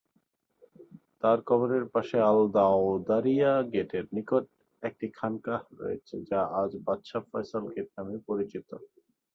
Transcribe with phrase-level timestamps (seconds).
[1.21, 4.45] তাঁর কবরের পাশে আল-দাওদারিয়া গেটের নিকট
[4.83, 8.67] একটি খানকাহ রয়েছে, যা আজ বাদশাহ ফয়সাল গেট নামে পরিচিত।